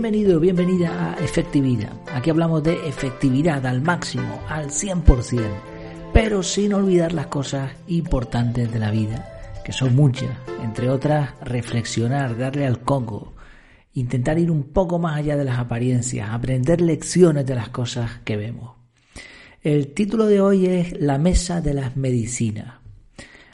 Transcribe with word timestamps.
Bienvenido, 0.00 0.38
bienvenida 0.38 1.14
a 1.14 1.24
Efectividad. 1.24 1.92
Aquí 2.14 2.30
hablamos 2.30 2.62
de 2.62 2.86
efectividad 2.86 3.66
al 3.66 3.82
máximo, 3.82 4.40
al 4.48 4.70
100%, 4.70 5.42
pero 6.14 6.44
sin 6.44 6.72
olvidar 6.72 7.12
las 7.12 7.26
cosas 7.26 7.72
importantes 7.88 8.72
de 8.72 8.78
la 8.78 8.92
vida, 8.92 9.60
que 9.64 9.72
son 9.72 9.96
muchas, 9.96 10.30
entre 10.62 10.88
otras 10.88 11.30
reflexionar, 11.40 12.38
darle 12.38 12.64
al 12.64 12.82
coco, 12.82 13.34
intentar 13.92 14.38
ir 14.38 14.52
un 14.52 14.72
poco 14.72 15.00
más 15.00 15.16
allá 15.16 15.36
de 15.36 15.44
las 15.44 15.58
apariencias, 15.58 16.30
aprender 16.30 16.80
lecciones 16.80 17.44
de 17.44 17.56
las 17.56 17.70
cosas 17.70 18.20
que 18.24 18.36
vemos. 18.36 18.76
El 19.62 19.94
título 19.94 20.26
de 20.26 20.40
hoy 20.40 20.66
es 20.66 20.92
La 21.00 21.18
Mesa 21.18 21.60
de 21.60 21.74
las 21.74 21.96
Medicinas. 21.96 22.74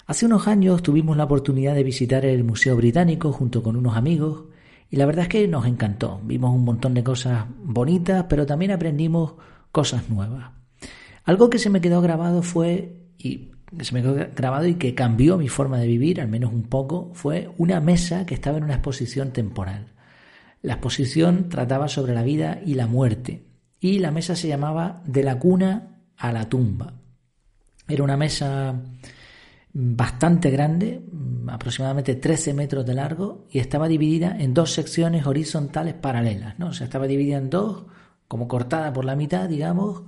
Hace 0.05 0.27
unos 0.27 0.47
años 0.47 0.83
tuvimos 0.83 1.17
la 1.17 1.25
oportunidad 1.25 1.75
de 1.75 1.85
visitar 1.85 2.27
el 2.27 2.45
Museo 2.45 2.77
Británico 2.77 3.33
junto 3.33 3.63
con 3.63 3.77
unos 3.77 3.97
amigos 3.97 4.54
y 4.95 4.97
la 4.97 5.07
verdad 5.07 5.25
es 5.25 5.29
que 5.29 5.49
nos 5.49 5.67
encantó. 5.67 6.21
Vimos 6.23 6.55
un 6.55 6.65
montón 6.65 6.95
de 6.95 7.03
cosas 7.03 7.47
bonitas, 7.65 8.27
pero 8.29 8.47
también 8.47 8.71
aprendimos 8.71 9.35
cosas 9.73 10.09
nuevas. 10.09 10.53
Algo 11.25 11.51
que 11.51 11.59
se 11.59 11.69
me 11.69 11.81
quedó 11.81 12.01
grabado 12.01 12.43
fue, 12.43 12.95
y 13.19 13.51
se 13.81 13.93
me 13.93 14.03
quedó 14.03 14.15
grabado 14.37 14.69
y 14.69 14.77
que 14.77 14.95
cambió 14.95 15.37
mi 15.37 15.49
forma 15.49 15.79
de 15.79 15.89
vivir, 15.89 16.21
al 16.21 16.29
menos 16.29 16.53
un 16.53 16.63
poco, 16.63 17.11
fue 17.13 17.51
una 17.59 17.81
mesa 17.81 18.25
que 18.25 18.35
estaba 18.35 18.57
en 18.59 18.63
una 18.63 18.75
exposición 18.75 19.33
temporal. 19.33 19.89
La 20.63 20.75
exposición 20.75 21.49
trataba 21.49 21.89
sobre 21.89 22.15
la 22.15 22.23
vida 22.23 22.61
y 22.65 22.75
la 22.75 22.87
muerte, 22.87 23.43
y 23.81 23.99
la 23.99 24.13
mesa 24.13 24.37
se 24.37 24.47
llamaba 24.47 25.03
De 25.07 25.25
la 25.25 25.41
cuna 25.41 26.05
a 26.17 26.31
la 26.31 26.49
tumba. 26.49 26.95
Era 27.89 28.05
una 28.05 28.17
mesa 28.17 28.81
bastante 29.77 30.51
grande, 30.51 31.03
aproximadamente 31.49 32.15
13 32.15 32.55
metros 32.55 32.87
de 32.87 32.95
largo, 32.95 33.47
y 33.51 33.59
estaba 33.59 33.89
dividida 33.89 34.37
en 34.39 34.55
dos 34.55 34.73
secciones 34.73 35.27
horizontales 35.27 35.95
paralelas, 35.95 36.59
¿no? 36.59 36.69
O 36.69 36.73
sea, 36.73 36.85
estaba 36.85 37.09
dividida 37.09 37.39
en 37.39 37.51
dos, 37.51 37.85
como 38.29 38.47
cortada 38.47 38.93
por 38.93 39.05
la 39.05 39.17
mitad, 39.17 39.49
digamos, 39.49 40.03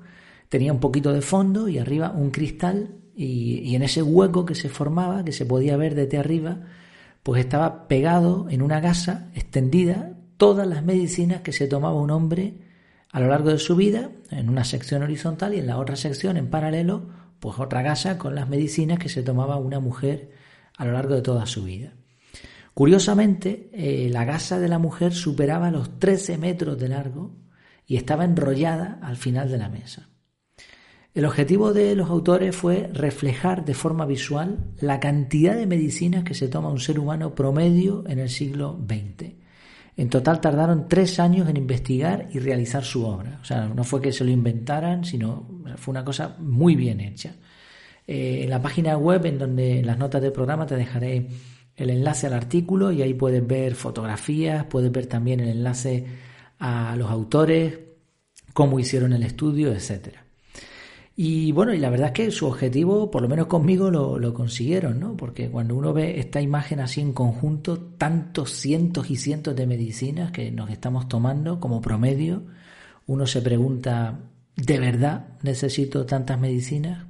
tenía 0.48 0.72
un 0.72 0.78
poquito 0.78 1.12
de 1.12 1.20
fondo 1.20 1.68
y 1.68 1.78
arriba 1.78 2.12
un 2.12 2.30
cristal, 2.30 2.94
y, 3.16 3.58
y 3.64 3.74
en 3.74 3.82
ese 3.82 4.02
hueco 4.02 4.46
que 4.46 4.54
se 4.54 4.68
formaba, 4.68 5.24
que 5.24 5.32
se 5.32 5.46
podía 5.46 5.76
ver 5.76 5.96
desde 5.96 6.18
arriba, 6.18 6.60
pues 7.24 7.40
estaba 7.40 7.88
pegado 7.88 8.46
en 8.48 8.62
una 8.62 8.78
gasa 8.78 9.30
extendida 9.34 10.12
todas 10.36 10.66
las 10.66 10.84
medicinas 10.84 11.40
que 11.40 11.52
se 11.52 11.66
tomaba 11.66 12.00
un 12.00 12.10
hombre 12.10 12.54
a 13.10 13.18
lo 13.18 13.28
largo 13.28 13.50
de 13.50 13.58
su 13.58 13.74
vida, 13.74 14.10
en 14.30 14.48
una 14.48 14.62
sección 14.62 15.02
horizontal 15.02 15.54
y 15.54 15.58
en 15.58 15.66
la 15.66 15.78
otra 15.78 15.96
sección 15.96 16.36
en 16.36 16.50
paralelo, 16.50 17.25
pues 17.40 17.58
otra 17.58 17.82
gasa 17.82 18.18
con 18.18 18.34
las 18.34 18.48
medicinas 18.48 18.98
que 18.98 19.08
se 19.08 19.22
tomaba 19.22 19.56
una 19.56 19.80
mujer 19.80 20.30
a 20.76 20.84
lo 20.84 20.92
largo 20.92 21.14
de 21.14 21.22
toda 21.22 21.46
su 21.46 21.64
vida. 21.64 21.94
Curiosamente, 22.74 23.70
eh, 23.72 24.08
la 24.10 24.24
gasa 24.24 24.58
de 24.58 24.68
la 24.68 24.78
mujer 24.78 25.14
superaba 25.14 25.70
los 25.70 25.98
13 25.98 26.36
metros 26.36 26.78
de 26.78 26.88
largo 26.88 27.34
y 27.86 27.96
estaba 27.96 28.24
enrollada 28.24 28.98
al 29.02 29.16
final 29.16 29.50
de 29.50 29.58
la 29.58 29.68
mesa. 29.68 30.10
El 31.14 31.24
objetivo 31.24 31.72
de 31.72 31.94
los 31.94 32.10
autores 32.10 32.54
fue 32.54 32.90
reflejar 32.92 33.64
de 33.64 33.72
forma 33.72 34.04
visual 34.04 34.58
la 34.78 35.00
cantidad 35.00 35.56
de 35.56 35.66
medicinas 35.66 36.24
que 36.24 36.34
se 36.34 36.48
toma 36.48 36.68
un 36.68 36.78
ser 36.78 36.98
humano 36.98 37.34
promedio 37.34 38.04
en 38.06 38.18
el 38.18 38.28
siglo 38.28 38.78
XX. 38.86 39.32
En 39.96 40.10
total 40.10 40.42
tardaron 40.42 40.88
tres 40.88 41.18
años 41.18 41.48
en 41.48 41.56
investigar 41.56 42.28
y 42.30 42.38
realizar 42.38 42.84
su 42.84 43.06
obra. 43.06 43.38
O 43.40 43.44
sea, 43.46 43.66
no 43.66 43.82
fue 43.82 44.02
que 44.02 44.12
se 44.12 44.24
lo 44.24 44.30
inventaran, 44.30 45.06
sino 45.06 45.48
fue 45.76 45.92
una 45.92 46.04
cosa 46.04 46.36
muy 46.38 46.76
bien 46.76 47.00
hecha. 47.00 47.34
Eh, 48.06 48.44
en 48.44 48.50
la 48.50 48.62
página 48.62 48.96
web, 48.96 49.26
en 49.26 49.38
donde 49.38 49.80
en 49.80 49.86
las 49.86 49.98
notas 49.98 50.22
del 50.22 50.32
programa 50.32 50.66
te 50.66 50.76
dejaré 50.76 51.28
el 51.74 51.90
enlace 51.90 52.26
al 52.26 52.34
artículo 52.34 52.92
y 52.92 53.02
ahí 53.02 53.14
puedes 53.14 53.46
ver 53.46 53.74
fotografías, 53.74 54.64
puedes 54.64 54.92
ver 54.92 55.06
también 55.06 55.40
el 55.40 55.48
enlace 55.48 56.06
a 56.58 56.94
los 56.96 57.10
autores, 57.10 57.78
cómo 58.52 58.78
hicieron 58.78 59.12
el 59.12 59.22
estudio, 59.22 59.72
etcétera. 59.72 60.24
Y 61.18 61.50
bueno, 61.52 61.72
y 61.72 61.78
la 61.78 61.88
verdad 61.88 62.08
es 62.08 62.12
que 62.12 62.30
su 62.30 62.46
objetivo, 62.46 63.10
por 63.10 63.22
lo 63.22 63.28
menos 63.28 63.46
conmigo, 63.46 63.90
lo, 63.90 64.18
lo, 64.18 64.34
consiguieron, 64.34 65.00
¿no? 65.00 65.16
Porque 65.16 65.50
cuando 65.50 65.74
uno 65.74 65.94
ve 65.94 66.20
esta 66.20 66.42
imagen 66.42 66.78
así 66.78 67.00
en 67.00 67.14
conjunto, 67.14 67.78
tantos 67.78 68.52
cientos 68.52 69.10
y 69.10 69.16
cientos 69.16 69.56
de 69.56 69.66
medicinas 69.66 70.30
que 70.30 70.50
nos 70.50 70.70
estamos 70.70 71.08
tomando 71.08 71.58
como 71.58 71.80
promedio, 71.80 72.42
uno 73.06 73.26
se 73.26 73.40
pregunta, 73.40 74.20
¿de 74.56 74.78
verdad 74.80 75.28
necesito 75.42 76.06
tantas 76.06 76.40
medicinas? 76.40 77.06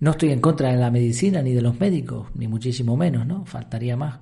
No 0.00 0.12
estoy 0.12 0.30
en 0.30 0.40
contra 0.40 0.70
de 0.70 0.76
la 0.76 0.90
medicina 0.90 1.42
ni 1.42 1.52
de 1.52 1.62
los 1.62 1.80
médicos, 1.80 2.28
ni 2.34 2.46
muchísimo 2.46 2.96
menos, 2.96 3.26
¿no? 3.26 3.44
Faltaría 3.44 3.96
más. 3.96 4.20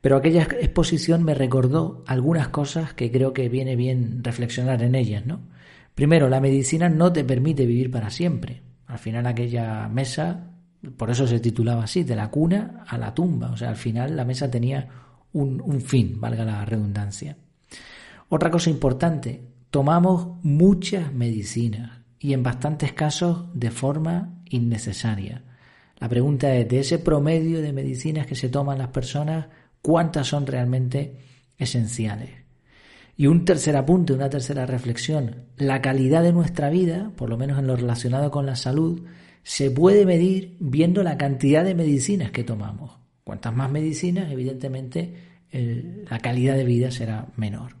Pero 0.00 0.16
aquella 0.16 0.44
exposición 0.44 1.22
me 1.24 1.34
recordó 1.34 2.02
algunas 2.06 2.48
cosas 2.48 2.94
que 2.94 3.12
creo 3.12 3.34
que 3.34 3.50
viene 3.50 3.76
bien 3.76 4.24
reflexionar 4.24 4.82
en 4.82 4.94
ellas, 4.94 5.26
¿no? 5.26 5.40
Primero, 5.94 6.30
la 6.30 6.40
medicina 6.40 6.88
no 6.88 7.12
te 7.12 7.24
permite 7.24 7.66
vivir 7.66 7.90
para 7.90 8.08
siempre. 8.08 8.62
Al 8.86 8.98
final 8.98 9.26
aquella 9.26 9.86
mesa, 9.88 10.52
por 10.96 11.10
eso 11.10 11.26
se 11.26 11.40
titulaba 11.40 11.84
así, 11.84 12.02
de 12.02 12.16
la 12.16 12.30
cuna 12.30 12.84
a 12.86 12.96
la 12.96 13.14
tumba. 13.14 13.50
O 13.50 13.56
sea, 13.58 13.68
al 13.68 13.76
final 13.76 14.16
la 14.16 14.24
mesa 14.24 14.50
tenía 14.50 14.88
un, 15.34 15.60
un 15.60 15.82
fin, 15.82 16.18
valga 16.18 16.46
la 16.46 16.64
redundancia. 16.64 17.36
Otra 18.30 18.50
cosa 18.50 18.70
importante, 18.70 19.49
tomamos 19.70 20.38
muchas 20.42 21.12
medicinas 21.12 22.00
y 22.18 22.32
en 22.32 22.42
bastantes 22.42 22.92
casos 22.92 23.46
de 23.54 23.70
forma 23.70 24.42
innecesaria. 24.50 25.44
La 25.98 26.08
pregunta 26.08 26.54
es, 26.54 26.68
de 26.68 26.80
ese 26.80 26.98
promedio 26.98 27.62
de 27.62 27.72
medicinas 27.72 28.26
que 28.26 28.34
se 28.34 28.48
toman 28.48 28.78
las 28.78 28.88
personas, 28.88 29.46
¿cuántas 29.80 30.26
son 30.26 30.46
realmente 30.46 31.18
esenciales? 31.56 32.30
Y 33.16 33.26
un 33.26 33.44
tercer 33.44 33.76
apunte, 33.76 34.12
una 34.12 34.30
tercera 34.30 34.66
reflexión, 34.66 35.44
la 35.56 35.82
calidad 35.82 36.22
de 36.22 36.32
nuestra 36.32 36.70
vida, 36.70 37.12
por 37.16 37.28
lo 37.28 37.36
menos 37.36 37.58
en 37.58 37.66
lo 37.66 37.76
relacionado 37.76 38.30
con 38.30 38.46
la 38.46 38.56
salud, 38.56 39.04
se 39.42 39.70
puede 39.70 40.06
medir 40.06 40.56
viendo 40.58 41.02
la 41.02 41.18
cantidad 41.18 41.64
de 41.64 41.74
medicinas 41.74 42.30
que 42.30 42.44
tomamos. 42.44 42.98
Cuantas 43.24 43.54
más 43.54 43.70
medicinas, 43.70 44.32
evidentemente, 44.32 45.14
la 45.52 46.18
calidad 46.18 46.56
de 46.56 46.64
vida 46.64 46.90
será 46.90 47.28
menor. 47.36 47.79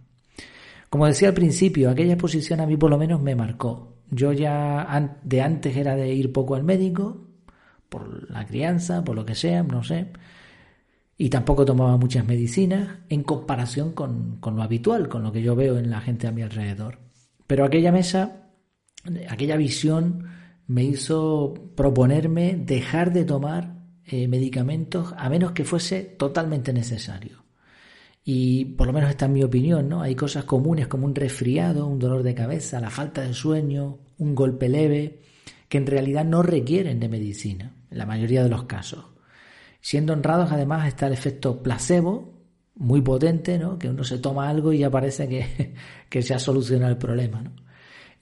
Como 0.90 1.06
decía 1.06 1.28
al 1.28 1.34
principio, 1.34 1.88
aquella 1.88 2.12
exposición 2.12 2.60
a 2.60 2.66
mí 2.66 2.76
por 2.76 2.90
lo 2.90 2.98
menos 2.98 3.22
me 3.22 3.34
marcó. 3.34 3.96
Yo 4.10 4.32
ya 4.32 5.18
de 5.22 5.40
antes 5.40 5.76
era 5.76 5.96
de 5.96 6.12
ir 6.12 6.32
poco 6.32 6.56
al 6.56 6.64
médico, 6.64 7.28
por 7.88 8.30
la 8.30 8.44
crianza, 8.44 9.02
por 9.02 9.16
lo 9.16 9.24
que 9.24 9.34
sea, 9.34 9.62
no 9.62 9.82
sé 9.82 10.10
y 11.20 11.28
tampoco 11.28 11.66
tomaba 11.66 11.98
muchas 11.98 12.26
medicinas 12.26 13.00
en 13.10 13.22
comparación 13.24 13.92
con, 13.92 14.38
con, 14.40 14.56
lo 14.56 14.62
habitual, 14.62 15.10
con 15.10 15.22
lo 15.22 15.30
que 15.30 15.42
yo 15.42 15.54
veo 15.54 15.76
en 15.76 15.90
la 15.90 16.00
gente 16.00 16.26
a 16.26 16.32
mi 16.32 16.40
alrededor. 16.40 16.98
Pero 17.46 17.66
aquella 17.66 17.92
mesa, 17.92 18.48
aquella 19.28 19.58
visión 19.58 20.24
me 20.66 20.82
hizo 20.82 21.52
proponerme 21.76 22.56
dejar 22.56 23.12
de 23.12 23.26
tomar 23.26 23.82
eh, 24.06 24.28
medicamentos 24.28 25.12
a 25.14 25.28
menos 25.28 25.52
que 25.52 25.64
fuese 25.64 26.04
totalmente 26.04 26.72
necesario. 26.72 27.44
Y 28.24 28.64
por 28.64 28.86
lo 28.86 28.92
menos 28.92 29.10
esta 29.10 29.26
es 29.26 29.30
mi 29.30 29.42
opinión, 29.42 29.88
¿no? 29.88 30.02
Hay 30.02 30.14
cosas 30.14 30.44
comunes 30.44 30.86
como 30.86 31.06
un 31.06 31.14
resfriado, 31.14 31.86
un 31.86 31.98
dolor 31.98 32.22
de 32.22 32.34
cabeza, 32.34 32.80
la 32.80 32.90
falta 32.90 33.22
de 33.22 33.32
sueño, 33.32 33.98
un 34.18 34.34
golpe 34.34 34.68
leve, 34.68 35.20
que 35.68 35.78
en 35.78 35.86
realidad 35.86 36.24
no 36.24 36.42
requieren 36.42 37.00
de 37.00 37.08
medicina, 37.08 37.74
en 37.90 37.98
la 37.98 38.06
mayoría 38.06 38.42
de 38.42 38.50
los 38.50 38.64
casos. 38.64 39.06
Siendo 39.80 40.12
honrados, 40.12 40.52
además, 40.52 40.86
está 40.86 41.06
el 41.06 41.14
efecto 41.14 41.62
placebo, 41.62 42.38
muy 42.74 43.00
potente, 43.00 43.58
¿no? 43.58 43.78
Que 43.78 43.88
uno 43.88 44.04
se 44.04 44.18
toma 44.18 44.48
algo 44.48 44.72
y 44.72 44.78
ya 44.78 44.90
parece 44.90 45.28
que, 45.28 45.74
que 46.08 46.22
se 46.22 46.34
ha 46.34 46.38
solucionado 46.38 46.92
el 46.92 46.98
problema, 46.98 47.42
¿no? 47.42 47.52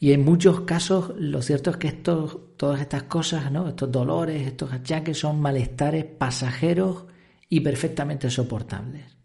Y 0.01 0.13
en 0.13 0.25
muchos 0.25 0.61
casos, 0.61 1.13
lo 1.19 1.43
cierto 1.43 1.71
es 1.71 1.77
que 1.77 1.89
estos, 1.89 2.39
todas 2.57 2.81
estas 2.81 3.05
cosas, 3.05 3.51
¿no? 3.51 3.69
Estos 3.69 3.91
dolores, 3.91 4.47
estos 4.47 4.73
achaques 4.73 5.19
son 5.19 5.41
malestares 5.41 6.05
pasajeros 6.05 7.07
y 7.49 7.61
perfectamente 7.61 8.31
soportables. 8.31 9.18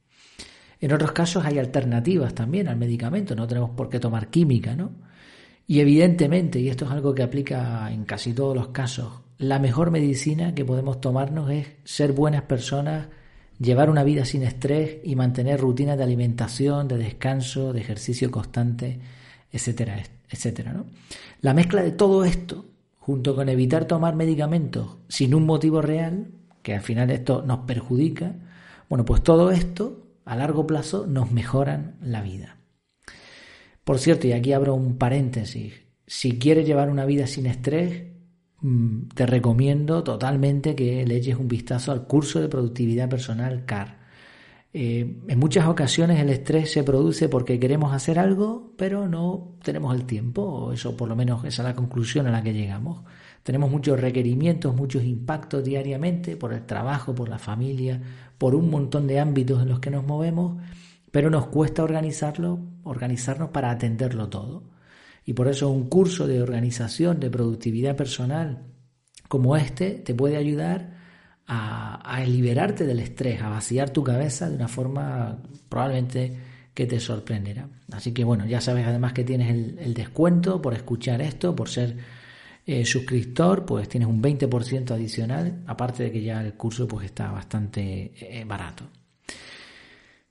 En 0.83 0.91
otros 0.91 1.13
casos 1.13 1.45
hay 1.45 1.59
alternativas 1.59 2.35
también 2.35 2.67
al 2.67 2.75
medicamento, 2.75 3.37
no 3.37 3.47
tenemos 3.47 3.69
por 3.69 3.87
qué 3.87 4.01
tomar 4.01 4.27
química, 4.27 4.75
¿no? 4.75 4.91
Y 5.65 5.79
evidentemente, 5.79 6.59
y 6.59 6.67
esto 6.67 6.83
es 6.83 6.91
algo 6.91 7.15
que 7.15 7.23
aplica 7.23 7.89
en 7.89 8.03
casi 8.03 8.33
todos 8.33 8.53
los 8.53 8.67
casos, 8.67 9.21
la 9.37 9.59
mejor 9.59 9.91
medicina 9.91 10.53
que 10.53 10.65
podemos 10.65 10.99
tomarnos 10.99 11.49
es 11.51 11.67
ser 11.85 12.11
buenas 12.11 12.41
personas, 12.41 13.07
llevar 13.59 13.89
una 13.89 14.03
vida 14.03 14.25
sin 14.25 14.43
estrés 14.43 14.97
y 15.05 15.15
mantener 15.15 15.61
rutinas 15.61 15.97
de 15.97 16.03
alimentación, 16.03 16.89
de 16.89 16.97
descanso, 16.97 17.71
de 17.71 17.79
ejercicio 17.79 18.29
constante, 18.29 18.99
etcétera, 19.53 20.03
etcétera. 20.29 20.73
¿no? 20.73 20.87
La 21.39 21.53
mezcla 21.53 21.81
de 21.81 21.91
todo 21.91 22.25
esto, 22.25 22.65
junto 22.97 23.37
con 23.37 23.47
evitar 23.47 23.85
tomar 23.85 24.17
medicamentos 24.17 24.97
sin 25.07 25.33
un 25.33 25.45
motivo 25.45 25.81
real, 25.81 26.27
que 26.61 26.75
al 26.75 26.81
final 26.81 27.09
esto 27.09 27.41
nos 27.41 27.59
perjudica, 27.59 28.35
bueno, 28.89 29.05
pues 29.05 29.23
todo 29.23 29.49
esto 29.49 30.03
a 30.25 30.35
largo 30.35 30.65
plazo 30.67 31.05
nos 31.07 31.31
mejoran 31.31 31.97
la 32.01 32.21
vida. 32.21 32.57
Por 33.83 33.99
cierto, 33.99 34.27
y 34.27 34.31
aquí 34.31 34.53
abro 34.53 34.75
un 34.75 34.97
paréntesis, 34.97 35.73
si 36.07 36.37
quieres 36.39 36.65
llevar 36.65 36.89
una 36.89 37.05
vida 37.05 37.27
sin 37.27 37.45
estrés, 37.45 38.03
mm, 38.61 39.09
te 39.15 39.25
recomiendo 39.25 40.03
totalmente 40.03 40.75
que 40.75 41.05
le 41.05 41.17
eches 41.17 41.37
un 41.37 41.47
vistazo 41.47 41.91
al 41.91 42.07
curso 42.07 42.39
de 42.39 42.49
productividad 42.49 43.09
personal 43.09 43.65
CAR. 43.65 44.03
Eh, 44.75 45.21
en 45.27 45.39
muchas 45.39 45.67
ocasiones 45.67 46.19
el 46.19 46.29
estrés 46.29 46.71
se 46.71 46.83
produce 46.83 47.29
porque 47.29 47.59
queremos 47.59 47.93
hacer 47.93 48.17
algo, 48.17 48.73
pero 48.75 49.07
no 49.07 49.57
tenemos 49.63 49.93
el 49.95 50.05
tiempo, 50.05 50.41
o 50.41 50.73
eso 50.73 50.97
por 50.97 51.09
lo 51.09 51.15
menos 51.15 51.45
esa 51.45 51.61
es 51.61 51.67
la 51.67 51.75
conclusión 51.75 52.25
a 52.27 52.31
la 52.31 52.41
que 52.41 52.53
llegamos. 52.53 53.03
Tenemos 53.43 53.69
muchos 53.69 53.99
requerimientos, 53.99 54.75
muchos 54.75 55.03
impactos 55.03 55.63
diariamente 55.63 56.37
por 56.37 56.53
el 56.53 56.65
trabajo, 56.65 57.13
por 57.13 57.29
la 57.29 57.39
familia, 57.39 58.01
por 58.37 58.55
un 58.55 58.69
montón 58.69 59.05
de 59.05 59.19
ámbitos 59.19 59.61
en 59.61 59.69
los 59.69 59.79
que 59.79 59.91
nos 59.91 60.05
movemos, 60.05 60.61
pero 61.11 61.29
nos 61.29 61.47
cuesta 61.47 61.83
organizarlo, 61.83 62.59
organizarnos 62.83 63.49
para 63.49 63.69
atenderlo 63.69 64.29
todo. 64.29 64.63
Y 65.25 65.33
por 65.33 65.47
eso 65.47 65.69
un 65.69 65.87
curso 65.89 66.27
de 66.27 66.41
organización, 66.41 67.19
de 67.19 67.29
productividad 67.29 67.95
personal 67.95 68.73
como 69.33 69.57
este 69.57 69.91
te 69.91 70.13
puede 70.13 70.37
ayudar 70.37 70.93
a, 71.47 72.23
liberarte 72.27 72.85
del 72.85 72.99
estrés, 72.99 73.41
a 73.41 73.49
vaciar 73.49 73.89
tu 73.89 74.03
cabeza 74.03 74.47
de 74.47 74.55
una 74.55 74.67
forma 74.67 75.41
probablemente 75.69 76.37
que 76.73 76.85
te 76.85 76.99
sorprenderá. 76.99 77.67
Así 77.91 78.11
que 78.11 78.23
bueno, 78.23 78.45
ya 78.45 78.61
sabes 78.61 78.85
además 78.85 79.13
que 79.13 79.23
tienes 79.23 79.49
el, 79.49 79.93
descuento 79.95 80.61
por 80.61 80.75
escuchar 80.75 81.19
esto, 81.21 81.55
por 81.55 81.67
ser 81.67 81.97
eh, 82.65 82.85
suscriptor, 82.85 83.65
pues 83.65 83.89
tienes 83.89 84.07
un 84.07 84.21
20% 84.21 84.91
adicional, 84.91 85.63
aparte 85.67 86.03
de 86.03 86.11
que 86.11 86.23
ya 86.23 86.43
el 86.43 86.53
curso 86.53 86.87
pues 86.87 87.05
está 87.05 87.31
bastante 87.31 88.13
eh, 88.15 88.45
barato. 88.45 88.85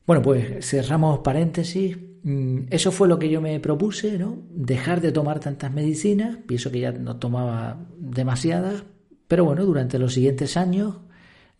Bueno, 0.07 0.23
pues 0.23 0.67
cerramos 0.67 1.21
paréntesis. 1.21 1.97
Mm, 2.23 2.67
eso 2.71 2.91
fue 2.93 3.09
lo 3.09 3.19
que 3.19 3.29
yo 3.29 3.41
me 3.41 3.59
propuse, 3.61 4.19
¿no? 4.19 4.39
Dejar 4.51 5.01
de 5.01 5.13
tomar 5.13 5.41
tantas 5.41 5.73
medicinas, 5.73 6.39
pienso 6.47 6.71
que 6.71 6.81
ya 6.81 6.93
no 6.93 7.17
tomaba 7.17 7.87
demasiadas, 7.99 8.85
pero 9.29 9.45
bueno, 9.45 9.65
durante 9.65 9.99
los 9.99 10.15
siguientes 10.15 10.57
años 10.57 10.97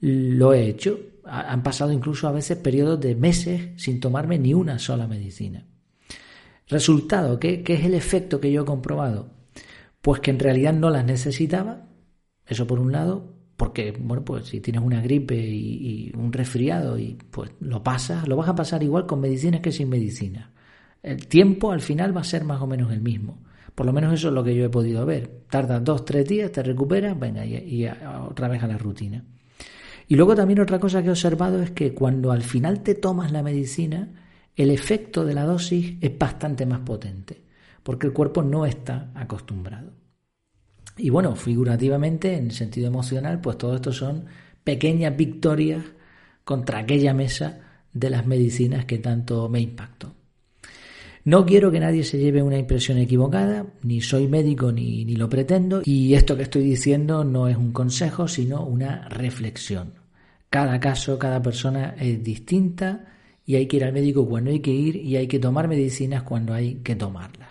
lo 0.01 0.53
he 0.53 0.67
hecho. 0.67 0.99
Han 1.25 1.63
pasado 1.63 1.93
incluso 1.93 2.27
a 2.27 2.33
veces 2.33 2.59
periodos 2.59 3.01
de 3.01 3.15
meses 3.15 3.71
sin 3.77 4.01
tomarme 4.01 4.39
ni 4.39 4.53
una 4.55 4.79
sola 4.79 5.07
medicina. 5.07 5.65
Resultado, 6.69 7.39
¿qué, 7.39 7.63
es 7.67 7.85
el 7.85 7.95
efecto 7.95 8.41
que 8.41 8.51
yo 8.51 8.63
he 8.63 8.65
comprobado? 8.67 9.31
Pues 10.03 10.21
que 10.21 10.31
en 10.31 10.39
realidad 10.39 10.75
no 10.75 10.91
las 10.91 11.05
necesitaba, 11.07 11.89
eso 12.47 12.67
por 12.67 12.81
un 12.81 12.93
lado, 12.93 13.35
porque, 13.57 13.93
bueno, 13.99 14.25
pues 14.25 14.47
si 14.47 14.61
tienes 14.61 14.83
una 14.83 15.01
gripe 15.01 15.37
y, 15.37 16.13
un 16.17 16.33
resfriado 16.33 16.99
y 16.99 17.17
pues 17.31 17.53
lo 17.61 17.83
pasas, 17.83 18.27
lo 18.27 18.37
vas 18.37 18.49
a 18.49 18.55
pasar 18.55 18.83
igual 18.83 19.07
con 19.07 19.21
medicinas 19.21 19.61
que 19.61 19.73
sin 19.73 19.89
medicina. 19.89 20.53
El 21.03 21.27
tiempo 21.29 21.73
al 21.73 21.81
final 21.81 22.17
va 22.17 22.23
a 22.23 22.25
ser 22.25 22.45
más 22.45 22.61
o 22.61 22.67
menos 22.67 22.93
el 22.93 23.01
mismo. 23.01 23.39
Por 23.75 23.87
lo 23.87 23.93
menos 23.93 24.13
eso 24.13 24.29
es 24.29 24.35
lo 24.35 24.45
que 24.45 24.55
yo 24.55 24.65
he 24.65 24.69
podido 24.69 25.07
ver. 25.07 25.45
Tardas 25.49 25.83
dos, 25.83 26.05
tres 26.05 26.29
días, 26.29 26.53
te 26.53 26.63
recuperas, 26.63 27.19
venga, 27.19 27.47
y, 27.47 27.87
otra 28.29 28.49
vez 28.49 28.63
a 28.63 28.67
la 28.67 28.79
rutina. 28.79 29.25
Y 30.09 30.17
luego 30.17 30.35
también 30.35 30.61
otra 30.61 30.79
cosa 30.79 31.01
que 31.01 31.09
he 31.09 31.13
observado 31.13 31.63
es 31.63 31.71
que 31.71 31.95
cuando 31.95 32.33
al 32.33 32.43
final 32.43 32.83
te 32.83 32.95
tomas 32.95 33.33
la 33.33 33.43
medicina, 33.43 34.11
el 34.57 34.71
efecto 34.71 35.25
de 35.25 35.35
la 35.35 35.45
dosis 35.45 35.97
es 36.01 36.19
bastante 36.19 36.67
más 36.67 36.81
potente, 36.81 37.43
porque 37.83 38.07
el 38.07 38.13
cuerpo 38.13 38.43
no 38.43 38.67
está 38.67 39.11
acostumbrado. 39.15 39.93
Y 40.97 41.11
bueno, 41.11 41.35
figurativamente, 41.37 42.37
en 42.37 42.51
sentido 42.51 42.87
emocional, 42.87 43.41
pues 43.41 43.59
todo 43.59 43.75
esto 43.75 43.93
son 43.93 44.27
pequeñas 44.63 45.17
victorias 45.17 45.83
contra 46.45 46.81
aquella 46.81 47.15
mesa 47.15 47.61
de 47.93 48.11
las 48.11 48.27
medicinas 48.27 48.85
que 48.85 48.99
tanto 48.99 49.49
me 49.49 49.61
impactó. 49.61 50.15
No 51.25 51.47
quiero 51.47 51.71
que 51.71 51.79
nadie 51.79 52.03
se 52.03 52.19
lleve 52.19 52.43
una 52.43 52.59
impresión 52.59 52.99
equivocada, 52.99 53.67
ni 53.83 54.01
soy 54.01 54.27
médico 54.27 54.73
ni, 54.73 55.05
ni 55.05 55.15
lo 55.15 55.29
pretendo, 55.29 55.83
y 55.85 56.15
esto 56.15 56.37
que 56.37 56.43
estoy 56.43 56.65
diciendo 56.65 57.23
no 57.23 57.47
es 57.47 57.57
un 57.57 57.73
consejo, 57.73 58.27
sino 58.27 58.65
una 58.67 59.09
reflexión. 59.09 59.95
Cada 60.51 60.81
caso, 60.81 61.19
cada 61.19 61.41
persona 61.41 61.95
es 61.99 62.23
distinta 62.23 63.07
y 63.47 63.55
hay 63.55 63.67
que 63.67 63.77
ir 63.77 63.85
al 63.85 63.93
médico 63.93 64.29
cuando 64.29 64.51
hay 64.51 64.61
que 64.61 64.73
ir 64.73 64.97
y 64.97 65.17
hay 65.17 65.27
que 65.27 65.39
tomar 65.39 65.69
medicinas 65.69 66.25
cuando 66.25 66.55
hay 66.55 66.75
que 66.77 66.97
tomarlas. 66.97 67.42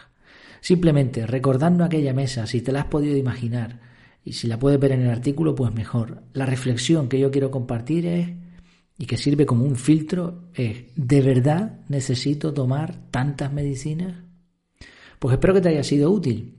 Simplemente 0.61 1.25
recordando 1.25 1.83
aquella 1.83 2.13
mesa, 2.13 2.45
si 2.45 2.61
te 2.61 2.71
la 2.71 2.81
has 2.81 2.85
podido 2.85 3.17
imaginar 3.17 3.81
y 4.23 4.33
si 4.33 4.47
la 4.47 4.59
puedes 4.59 4.79
ver 4.79 4.91
en 4.91 5.01
el 5.01 5.09
artículo, 5.09 5.55
pues 5.55 5.73
mejor. 5.73 6.23
La 6.33 6.45
reflexión 6.45 7.09
que 7.09 7.19
yo 7.19 7.31
quiero 7.31 7.49
compartir 7.49 8.05
es 8.05 8.29
y 8.97 9.07
que 9.07 9.17
sirve 9.17 9.47
como 9.47 9.65
un 9.65 9.75
filtro 9.75 10.49
es, 10.53 10.85
¿de 10.95 11.21
verdad 11.21 11.79
necesito 11.89 12.53
tomar 12.53 13.09
tantas 13.09 13.51
medicinas? 13.51 14.23
Pues 15.17 15.33
espero 15.33 15.55
que 15.55 15.61
te 15.61 15.69
haya 15.69 15.83
sido 15.83 16.11
útil. 16.11 16.55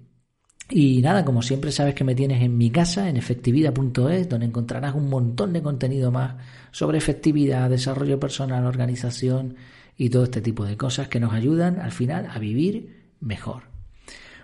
Y 0.68 1.00
nada, 1.02 1.24
como 1.24 1.40
siempre 1.42 1.70
sabes 1.70 1.94
que 1.94 2.02
me 2.02 2.16
tienes 2.16 2.42
en 2.42 2.56
mi 2.58 2.70
casa, 2.70 3.08
en 3.08 3.16
efectividad.es, 3.16 4.28
donde 4.28 4.46
encontrarás 4.46 4.96
un 4.96 5.08
montón 5.08 5.52
de 5.52 5.62
contenido 5.62 6.10
más 6.10 6.34
sobre 6.72 6.98
efectividad, 6.98 7.70
desarrollo 7.70 8.18
personal, 8.18 8.66
organización 8.66 9.54
y 9.96 10.08
todo 10.08 10.24
este 10.24 10.40
tipo 10.40 10.64
de 10.64 10.76
cosas 10.76 11.06
que 11.06 11.20
nos 11.20 11.32
ayudan 11.32 11.78
al 11.78 11.92
final 11.92 12.26
a 12.28 12.40
vivir 12.40 13.12
mejor. 13.20 13.71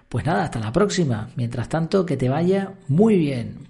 Pues 0.08 0.24
nada, 0.24 0.44
hasta 0.44 0.58
la 0.58 0.72
próxima. 0.72 1.30
Mientras 1.36 1.68
tanto, 1.68 2.06
que 2.06 2.16
te 2.16 2.28
vaya 2.28 2.74
muy 2.88 3.16
bien. 3.16 3.68